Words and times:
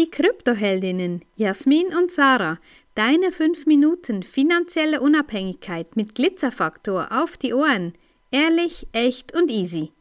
Die 0.00 0.10
Kryptoheldinnen 0.10 1.26
Jasmin 1.36 1.88
und 1.88 2.10
Sarah, 2.10 2.58
deine 2.94 3.32
5 3.32 3.66
Minuten 3.66 4.22
finanzielle 4.22 5.02
Unabhängigkeit 5.02 5.94
mit 5.94 6.14
Glitzerfaktor 6.14 7.08
auf 7.10 7.36
die 7.36 7.52
Ohren. 7.52 7.92
Ehrlich, 8.30 8.86
echt 8.92 9.34
und 9.34 9.50
easy. 9.50 9.92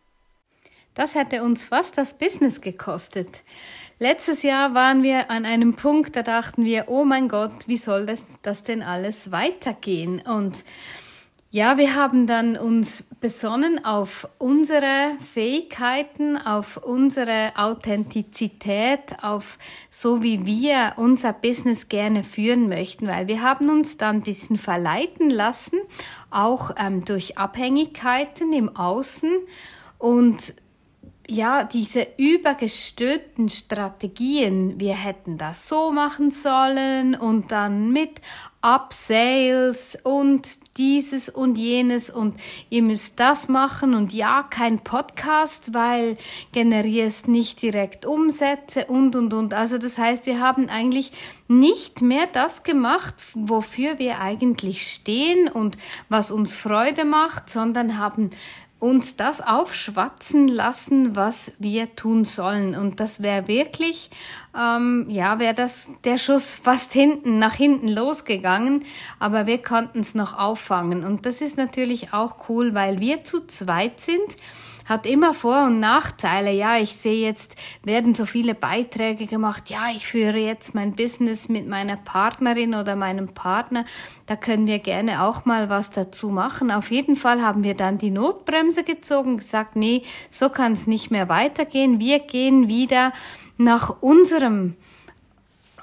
Das 0.94 1.16
hätte 1.16 1.44
uns 1.44 1.66
fast 1.66 1.98
das 1.98 2.18
Business 2.18 2.62
gekostet. 2.62 3.44
Letztes 4.00 4.42
Jahr 4.42 4.74
waren 4.74 5.04
wir 5.04 5.30
an 5.30 5.46
einem 5.46 5.76
Punkt, 5.76 6.16
da 6.16 6.24
dachten 6.24 6.64
wir, 6.64 6.86
oh 6.88 7.04
mein 7.04 7.28
Gott, 7.28 7.68
wie 7.68 7.76
soll 7.76 8.06
das, 8.06 8.24
das 8.42 8.64
denn 8.64 8.82
alles 8.82 9.34
weitergehen? 9.34 10.22
Und 10.22 10.64
ja, 11.52 11.80
wir 11.80 11.96
haben 11.96 12.28
dann 12.28 12.58
uns 12.58 13.04
besonnen 13.22 13.84
auf 13.84 14.30
unsere 14.38 15.14
Fähigkeiten, 15.34 16.38
auf 16.38 16.78
unsere 16.78 17.54
Authentizität, 17.56 19.24
auf 19.24 19.58
so 19.90 20.22
wie 20.22 20.46
wir 20.46 20.94
unser 20.98 21.34
Business 21.34 21.90
gerne 21.90 22.24
führen 22.24 22.70
möchten, 22.70 23.08
weil 23.08 23.28
wir 23.28 23.42
haben 23.42 23.68
uns 23.70 23.98
dann 23.98 24.18
ein 24.18 24.22
bisschen 24.22 24.58
verleiten 24.58 25.32
lassen, 25.32 25.80
auch 26.30 26.72
ähm, 26.78 27.04
durch 27.04 27.40
Abhängigkeiten 27.40 28.54
im 28.54 28.76
Außen. 28.76 29.32
Und 29.98 30.54
ja, 31.30 31.64
diese 31.64 32.08
übergestülpten 32.18 33.50
Strategien, 33.50 34.80
wir 34.80 34.96
hätten 34.96 35.38
das 35.38 35.68
so 35.68 35.92
machen 35.92 36.32
sollen 36.32 37.14
und 37.14 37.52
dann 37.52 37.92
mit 37.92 38.20
Upsales 38.62 39.98
und 40.04 40.78
dieses 40.78 41.30
und 41.30 41.58
jenes 41.58 42.10
und 42.10 42.38
ihr 42.70 42.82
müsst 42.82 43.20
das 43.20 43.48
machen 43.48 43.94
und 43.94 44.12
ja, 44.12 44.44
kein 44.44 44.80
Podcast, 44.80 45.74
weil 45.74 46.18
generierst 46.52 47.30
nicht 47.30 47.62
direkt 47.62 48.06
Umsätze 48.06 48.86
und 48.86 49.16
und 49.16 49.34
und. 49.34 49.54
Also 49.54 49.78
das 49.78 49.98
heißt, 49.98 50.26
wir 50.26 50.40
haben 50.42 50.68
eigentlich 50.68 51.14
nicht 51.48 52.02
mehr 52.02 52.28
das 52.28 52.64
gemacht, 52.64 53.16
wofür 53.34 53.98
wir 53.98 54.20
eigentlich 54.20 54.92
stehen 54.92 55.48
und 55.48 55.78
was 56.10 56.30
uns 56.30 56.54
Freude 56.56 57.06
macht, 57.06 57.50
sondern 57.50 57.98
haben 57.98 58.32
uns 58.80 59.18
das 59.18 59.42
aufschwatzen 59.42 60.48
lassen, 60.48 61.16
was 61.16 61.52
wir 61.60 61.96
tun 61.96 62.24
sollen. 62.24 62.76
Und 62.76 63.00
das 63.00 63.22
wäre 63.22 63.48
wirklich, 63.48 64.10
ähm, 64.58 65.06
ja, 65.10 65.40
wäre 65.40 65.54
das 65.54 65.90
der 66.06 66.18
Schuss 66.18 66.56
fast 66.56 66.94
hinten, 66.94 67.40
nach 67.40 67.56
hinten 67.56 67.90
losgegangen, 67.90 68.86
aber 69.20 69.46
wir 69.46 69.62
konnten 69.62 70.00
es 70.00 70.16
noch 70.16 70.38
auffangen. 70.38 71.04
Und 71.04 71.26
das 71.26 71.42
ist 71.42 71.58
natürlich 71.58 72.14
auch 72.14 72.50
cool, 72.50 72.74
weil 72.74 73.00
wir 73.00 73.24
zu 73.24 73.46
zweit 73.48 74.00
sind 74.00 74.38
hat 74.90 75.06
immer 75.06 75.36
Vor- 75.36 75.68
und 75.68 75.80
Nachteile. 75.80 76.52
Ja, 76.52 76.80
ich 76.80 76.96
sehe 76.96 77.24
jetzt, 77.24 77.56
werden 77.84 78.16
so 78.16 78.26
viele 78.26 78.56
Beiträge 78.56 79.28
gemacht. 79.28 79.70
Ja, 79.70 79.92
ich 79.96 80.08
führe 80.08 80.40
jetzt 80.40 80.74
mein 80.74 80.94
Business 80.94 81.48
mit 81.48 81.68
meiner 81.68 81.96
Partnerin 81.96 82.74
oder 82.74 82.96
meinem 82.96 83.28
Partner. 83.28 83.86
Da 84.26 84.36
können 84.36 84.66
wir 84.66 84.80
gerne 84.80 85.24
auch 85.24 85.46
mal 85.46 85.70
was 85.70 85.92
dazu 85.92 86.30
machen. 86.30 86.72
Auf 86.72 86.90
jeden 86.90 87.16
Fall 87.16 87.44
haben 87.44 87.64
wir 87.64 87.76
dann 87.76 88.00
die 88.00 88.10
Notbremse 88.10 88.84
gezogen, 88.84 89.38
gesagt, 89.38 89.76
nee, 89.76 90.02
so 90.32 90.50
kann 90.50 90.74
es 90.74 90.88
nicht 90.88 91.12
mehr 91.12 91.30
weitergehen. 91.30 92.00
Wir 92.00 92.18
gehen 92.20 92.68
wieder 92.68 93.14
nach 93.58 94.02
unserem 94.02 94.76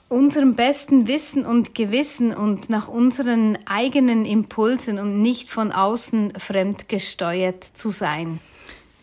unserem 0.08 0.54
besten 0.54 1.08
Wissen 1.08 1.44
und 1.44 1.74
Gewissen 1.74 2.32
und 2.32 2.70
nach 2.70 2.86
unseren 2.86 3.58
eigenen 3.66 4.24
Impulsen 4.24 5.00
und 5.00 5.20
nicht 5.20 5.48
von 5.48 5.72
außen 5.72 6.34
fremdgesteuert 6.38 7.64
zu 7.64 7.90
sein. 7.90 8.38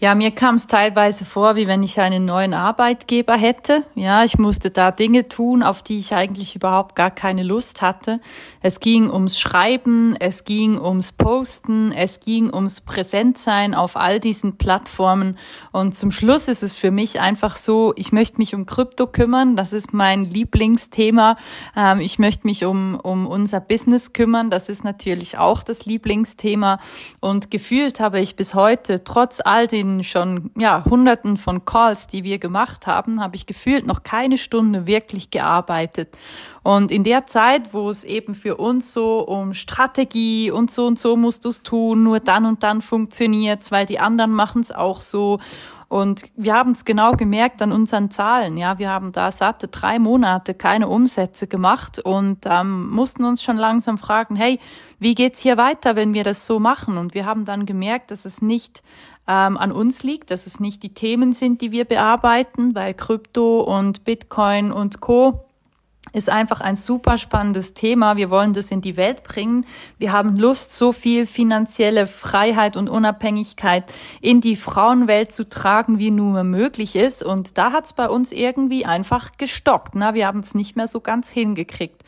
Ja, 0.04 0.16
mir 0.16 0.32
kam 0.32 0.56
es 0.56 0.68
teilweise 0.68 1.24
vor, 1.24 1.56
wie 1.56 1.66
wenn 1.66 1.82
ich 1.82 1.98
einen 2.02 2.26
neuen 2.26 2.54
Arbeitgeber 2.54 3.38
hätte. 3.38 3.86
Ja, 3.96 4.26
ich 4.26 4.38
musste 4.38 4.70
da 4.70 4.92
Dinge 4.92 5.30
tun, 5.30 5.64
auf 5.64 5.82
die 5.82 5.98
ich 5.98 6.14
eigentlich 6.14 6.58
überhaupt 6.58 6.98
gar 6.98 7.10
keine 7.10 7.42
Lust 7.42 7.82
hatte. 7.82 8.20
Es 8.60 8.82
ging 8.82 9.10
ums 9.10 9.40
Schreiben, 9.40 10.18
es 10.20 10.44
ging 10.44 10.78
ums 10.78 11.14
Posten, 11.14 11.94
es 11.94 12.20
ging 12.20 12.54
ums 12.54 12.82
Präsentsein 12.82 13.74
auf 13.74 13.96
all 13.96 14.20
diesen 14.20 14.58
Plattformen. 14.58 15.38
Und 15.72 15.96
zum 15.96 16.12
Schluss 16.12 16.50
ist 16.50 16.64
es 16.64 16.74
für 16.74 16.92
mich 16.92 17.22
einfach 17.22 17.56
so, 17.56 17.94
ich 17.96 18.12
möchte 18.12 18.40
mich 18.40 18.54
um 18.54 18.66
Krypto 18.66 19.08
kümmern. 19.08 19.56
Das 19.56 19.72
ist 19.72 19.94
mein 19.94 20.26
Lieblingsthema. 20.26 21.38
Ähm, 21.78 22.02
ich 22.02 22.20
möchte 22.20 22.46
mich 22.46 22.66
um, 22.66 23.00
um 23.02 23.26
unser 23.26 23.62
Business 23.62 24.12
kümmern. 24.12 24.50
Das 24.50 24.68
ist 24.68 24.84
natürlich 24.84 25.38
auch 25.38 25.64
das 25.64 25.86
Lieblingsthema. 25.86 26.80
Und 27.22 27.52
gefühlt 27.52 28.02
habe 28.02 28.20
ich 28.20 28.36
bis 28.36 28.54
heute, 28.54 29.06
trotz 29.06 29.40
all 29.40 29.68
den 29.68 29.93
schon 30.02 30.50
ja, 30.58 30.84
hunderten 30.86 31.38
von 31.38 31.66
Calls, 31.66 32.08
die 32.08 32.24
wir 32.24 32.40
gemacht 32.40 32.88
haben, 32.88 33.22
habe 33.22 33.36
ich 33.36 33.46
gefühlt 33.46 33.86
noch 33.86 34.02
keine 34.02 34.40
Stunde 34.40 34.88
wirklich 34.88 35.30
gearbeitet. 35.30 36.18
Und 36.64 36.90
in 36.92 37.04
der 37.04 37.28
Zeit, 37.28 37.74
wo 37.74 37.90
es 37.90 38.04
eben 38.04 38.34
für 38.34 38.56
uns 38.56 38.94
so 38.94 39.20
um 39.20 39.54
Strategie 39.54 40.50
und 40.50 40.72
so 40.72 40.88
und 40.88 40.98
so 40.98 41.16
musst 41.18 41.46
du 41.46 41.50
es 41.50 41.62
tun, 41.62 42.04
nur 42.04 42.22
dann 42.22 42.46
und 42.46 42.64
dann 42.64 42.82
funktioniert's, 42.82 43.72
weil 43.72 43.86
die 43.86 44.00
anderen 44.00 44.32
machen 44.32 44.62
es 44.62 44.72
auch 44.72 45.02
so. 45.02 45.40
Und 45.94 46.24
wir 46.36 46.56
haben 46.56 46.72
es 46.72 46.86
genau 46.86 47.12
gemerkt 47.12 47.62
an 47.62 47.72
unseren 47.72 48.10
Zahlen. 48.10 48.58
Ja, 48.58 48.80
wir 48.80 48.90
haben 48.90 49.12
da 49.12 49.32
satte 49.32 49.68
drei 49.68 50.00
Monate 50.00 50.56
keine 50.56 50.88
Umsätze 50.88 51.46
gemacht 51.46 52.00
und 52.00 52.46
ähm, 52.46 52.90
mussten 52.90 53.24
uns 53.24 53.44
schon 53.44 53.58
langsam 53.58 54.00
fragen, 54.00 54.36
hey, 54.36 54.60
wie 54.98 55.14
geht's 55.14 55.40
hier 55.40 55.56
weiter, 55.56 55.96
wenn 55.96 56.16
wir 56.16 56.24
das 56.24 56.48
so 56.48 56.60
machen? 56.60 56.98
Und 56.98 57.14
wir 57.14 57.28
haben 57.28 57.46
dann 57.46 57.68
gemerkt, 57.68 58.10
dass 58.10 58.26
es 58.26 58.42
nicht 58.42 58.82
ähm, 59.28 59.58
an 59.58 59.72
uns 59.72 60.04
liegt, 60.04 60.32
dass 60.32 60.48
es 60.48 60.60
nicht 60.60 60.84
die 60.84 60.94
Themen 60.94 61.34
sind, 61.34 61.62
die 61.62 61.72
wir 61.72 61.86
bearbeiten, 61.86 62.76
weil 62.76 62.94
Krypto 62.94 63.62
und 63.62 64.04
Bitcoin 64.04 64.72
und 64.72 65.02
Co 65.02 65.46
ist 66.12 66.30
einfach 66.30 66.62
ein 66.62 66.76
super 66.76 67.18
spannendes 67.18 67.74
Thema. 67.74 68.18
Wir 68.18 68.30
wollen 68.30 68.54
das 68.54 68.70
in 68.72 68.82
die 68.82 68.98
Welt 68.98 69.24
bringen. 69.24 69.66
Wir 69.98 70.12
haben 70.12 70.38
Lust, 70.38 70.76
so 70.76 70.92
viel 70.92 71.26
finanzielle 71.26 72.06
Freiheit 72.08 72.76
und 72.78 72.90
Unabhängigkeit 72.90 73.86
in 74.22 74.42
die 74.42 74.56
Frauenwelt 74.56 75.34
zu 75.34 75.48
tragen, 75.48 75.98
wie 75.98 76.12
nur 76.12 76.44
möglich 76.44 76.96
ist. 76.96 77.24
Und 77.24 77.58
da 77.58 77.72
hat 77.72 77.86
es 77.86 77.94
bei 77.94 78.10
uns 78.10 78.32
irgendwie 78.32 78.86
einfach 78.86 79.32
gestockt. 79.38 79.96
Na, 79.96 80.14
wir 80.14 80.28
haben 80.28 80.42
es 80.42 80.54
nicht 80.54 80.76
mehr 80.76 80.88
so 80.88 81.00
ganz 81.00 81.30
hingekriegt. 81.30 82.04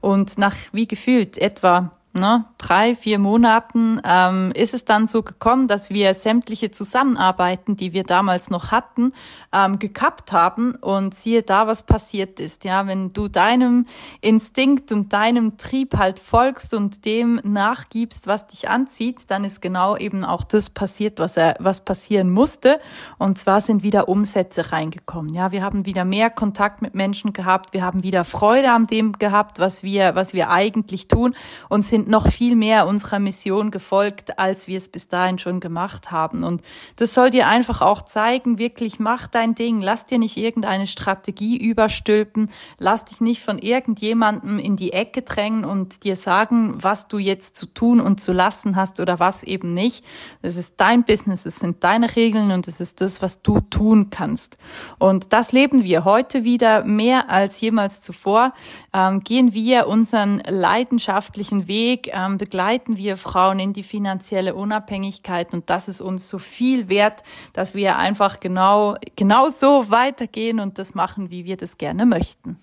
Und 0.00 0.38
nach 0.38 0.56
wie 0.72 0.86
gefühlt 0.86 1.36
etwa 1.36 1.92
ne, 2.12 2.44
drei, 2.58 2.94
vier 2.94 3.18
Monaten 3.18 4.00
ähm, 4.04 4.52
ist 4.54 4.74
es 4.74 4.84
dann 4.84 5.06
so 5.06 5.22
gekommen, 5.22 5.68
dass 5.68 5.90
wir 5.90 6.14
sämtliche 6.14 6.70
Zusammenarbeiten, 6.70 7.76
die 7.76 7.92
wir 7.92 8.04
damals 8.04 8.50
noch 8.50 8.72
hatten, 8.72 9.12
ähm, 9.52 9.78
gekappt 9.78 10.32
haben 10.32 10.74
und 10.74 11.14
siehe 11.14 11.42
da, 11.42 11.66
was 11.66 11.84
passiert 11.84 12.40
ist. 12.40 12.64
Ja, 12.64 12.86
wenn 12.86 13.12
du 13.12 13.28
deinem 13.28 13.86
Instinkt 14.20 14.92
und 14.92 15.12
deinem 15.12 15.56
Trieb 15.56 15.96
halt 15.96 16.18
folgst 16.18 16.74
und 16.74 17.04
dem 17.04 17.40
nachgibst, 17.44 18.26
was 18.26 18.46
dich 18.46 18.68
anzieht, 18.68 19.24
dann 19.28 19.44
ist 19.44 19.62
genau 19.62 19.96
eben 19.96 20.24
auch 20.24 20.44
das 20.44 20.70
passiert, 20.70 21.18
was 21.18 21.36
er, 21.36 21.56
was 21.60 21.84
passieren 21.84 22.30
musste. 22.30 22.80
Und 23.18 23.38
zwar 23.38 23.60
sind 23.60 23.82
wieder 23.82 24.08
Umsätze 24.08 24.72
reingekommen. 24.72 25.32
Ja, 25.32 25.52
wir 25.52 25.62
haben 25.62 25.86
wieder 25.86 26.04
mehr 26.04 26.30
Kontakt 26.30 26.82
mit 26.82 26.94
Menschen 26.94 27.32
gehabt. 27.32 27.72
Wir 27.72 27.84
haben 27.84 28.02
wieder 28.02 28.24
Freude 28.24 28.72
an 28.72 28.86
dem 28.86 29.12
gehabt, 29.12 29.58
was 29.58 29.82
wir, 29.82 30.14
was 30.14 30.34
wir 30.34 30.50
eigentlich 30.50 31.08
tun 31.08 31.34
und 31.68 31.86
sind 31.86 31.99
sind 32.00 32.08
noch 32.08 32.28
viel 32.28 32.56
mehr 32.56 32.86
unserer 32.86 33.18
Mission 33.18 33.70
gefolgt, 33.70 34.38
als 34.38 34.66
wir 34.66 34.78
es 34.78 34.88
bis 34.88 35.08
dahin 35.08 35.38
schon 35.38 35.60
gemacht 35.60 36.10
haben. 36.10 36.44
Und 36.44 36.62
das 36.96 37.12
soll 37.12 37.28
dir 37.28 37.46
einfach 37.46 37.82
auch 37.82 38.02
zeigen, 38.02 38.58
wirklich 38.58 38.98
mach 38.98 39.26
dein 39.26 39.54
Ding, 39.54 39.82
lass 39.82 40.06
dir 40.06 40.18
nicht 40.18 40.38
irgendeine 40.38 40.86
Strategie 40.86 41.58
überstülpen, 41.58 42.50
lass 42.78 43.04
dich 43.04 43.20
nicht 43.20 43.42
von 43.42 43.58
irgendjemandem 43.58 44.58
in 44.58 44.76
die 44.76 44.94
Ecke 44.94 45.20
drängen 45.20 45.66
und 45.66 46.04
dir 46.04 46.16
sagen, 46.16 46.74
was 46.76 47.06
du 47.08 47.18
jetzt 47.18 47.56
zu 47.56 47.66
tun 47.66 48.00
und 48.00 48.20
zu 48.20 48.32
lassen 48.32 48.76
hast 48.76 48.98
oder 48.98 49.18
was 49.18 49.42
eben 49.42 49.74
nicht. 49.74 50.02
Das 50.40 50.56
ist 50.56 50.80
dein 50.80 51.04
Business, 51.04 51.44
es 51.44 51.56
sind 51.56 51.84
deine 51.84 52.16
Regeln 52.16 52.50
und 52.50 52.66
es 52.66 52.80
ist 52.80 53.02
das, 53.02 53.20
was 53.20 53.42
du 53.42 53.60
tun 53.60 54.08
kannst. 54.08 54.56
Und 54.98 55.34
das 55.34 55.52
leben 55.52 55.84
wir 55.84 56.04
heute 56.04 56.44
wieder 56.44 56.82
mehr 56.84 57.30
als 57.30 57.60
jemals 57.60 58.00
zuvor. 58.00 58.54
Ähm, 58.94 59.20
gehen 59.20 59.52
wir 59.52 59.86
unseren 59.86 60.42
leidenschaftlichen 60.46 61.68
Weg 61.68 61.89
Weg 61.90 62.10
ähm, 62.12 62.38
begleiten 62.38 62.96
wir 62.96 63.16
Frauen 63.16 63.58
in 63.58 63.72
die 63.72 63.82
finanzielle 63.82 64.54
Unabhängigkeit 64.54 65.52
und 65.52 65.68
das 65.70 65.88
ist 65.88 66.00
uns 66.00 66.28
so 66.28 66.38
viel 66.38 66.88
wert, 66.88 67.24
dass 67.52 67.74
wir 67.74 67.96
einfach 67.96 68.38
genau, 68.38 68.96
genau 69.16 69.50
so 69.50 69.90
weitergehen 69.90 70.60
und 70.60 70.78
das 70.78 70.94
machen, 70.94 71.30
wie 71.30 71.44
wir 71.44 71.56
das 71.56 71.78
gerne 71.78 72.06
möchten. 72.06 72.60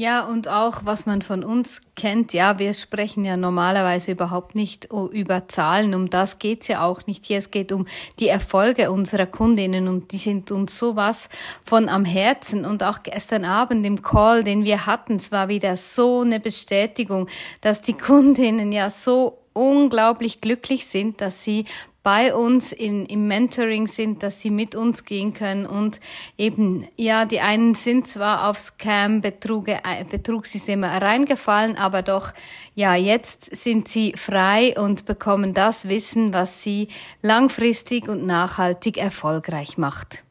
Ja, 0.00 0.24
und 0.24 0.46
auch 0.46 0.82
was 0.84 1.06
man 1.06 1.22
von 1.22 1.42
uns 1.42 1.80
kennt, 1.96 2.32
ja, 2.32 2.60
wir 2.60 2.72
sprechen 2.72 3.24
ja 3.24 3.36
normalerweise 3.36 4.12
überhaupt 4.12 4.54
nicht 4.54 4.88
über 4.92 5.48
Zahlen, 5.48 5.92
um 5.92 6.08
das 6.08 6.38
geht's 6.38 6.68
ja 6.68 6.84
auch 6.84 7.08
nicht 7.08 7.24
hier. 7.24 7.38
Es 7.38 7.50
geht 7.50 7.72
um 7.72 7.84
die 8.20 8.28
Erfolge 8.28 8.92
unserer 8.92 9.26
Kundinnen 9.26 9.88
und 9.88 10.12
die 10.12 10.18
sind 10.18 10.52
uns 10.52 10.78
sowas 10.78 11.28
von 11.64 11.88
am 11.88 12.04
Herzen. 12.04 12.64
Und 12.64 12.84
auch 12.84 13.02
gestern 13.02 13.44
Abend 13.44 13.84
im 13.84 14.00
Call, 14.00 14.44
den 14.44 14.62
wir 14.62 14.86
hatten, 14.86 15.16
es 15.16 15.32
war 15.32 15.48
wieder 15.48 15.74
so 15.74 16.20
eine 16.20 16.38
Bestätigung, 16.38 17.26
dass 17.60 17.82
die 17.82 17.94
Kundinnen 17.98 18.70
ja 18.70 18.90
so 18.90 19.40
unglaublich 19.52 20.40
glücklich 20.40 20.86
sind, 20.86 21.20
dass 21.20 21.42
sie 21.42 21.64
bei 22.08 22.34
uns 22.34 22.72
im, 22.72 23.04
im 23.04 23.28
Mentoring 23.28 23.86
sind, 23.86 24.22
dass 24.22 24.40
sie 24.40 24.48
mit 24.48 24.74
uns 24.74 25.04
gehen 25.04 25.34
können 25.34 25.66
und 25.66 26.00
eben, 26.38 26.88
ja, 26.96 27.26
die 27.26 27.40
einen 27.40 27.74
sind 27.74 28.06
zwar 28.06 28.48
auf 28.48 28.58
Scam-Betruge, 28.58 29.80
äh, 29.84 30.06
Betrugssysteme 30.10 30.86
reingefallen, 30.86 31.76
aber 31.76 32.00
doch, 32.00 32.32
ja, 32.74 32.94
jetzt 32.94 33.54
sind 33.54 33.88
sie 33.88 34.14
frei 34.16 34.74
und 34.80 35.04
bekommen 35.04 35.52
das 35.52 35.90
Wissen, 35.90 36.32
was 36.32 36.62
sie 36.62 36.88
langfristig 37.20 38.08
und 38.08 38.24
nachhaltig 38.24 38.96
erfolgreich 38.96 39.76
macht. 39.76 40.24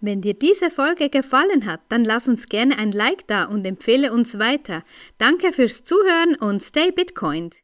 Wenn 0.00 0.22
dir 0.22 0.34
diese 0.34 0.72
Folge 0.72 1.08
gefallen 1.08 1.66
hat, 1.66 1.82
dann 1.88 2.02
lass 2.02 2.26
uns 2.26 2.48
gerne 2.48 2.78
ein 2.78 2.90
Like 2.90 3.28
da 3.28 3.44
und 3.44 3.64
empfehle 3.64 4.12
uns 4.12 4.40
weiter. 4.40 4.82
Danke 5.18 5.52
fürs 5.52 5.84
Zuhören 5.84 6.34
und 6.34 6.64
stay 6.64 6.90
Bitcoined. 6.90 7.62